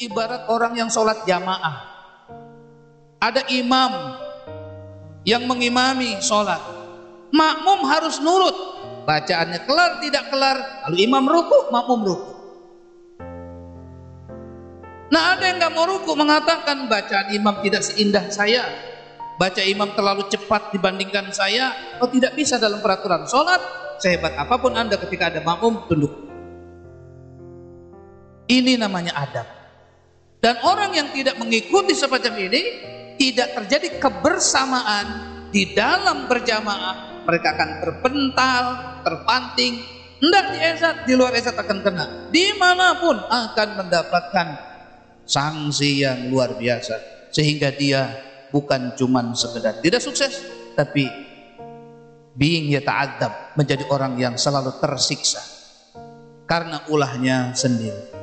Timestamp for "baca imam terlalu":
19.36-20.28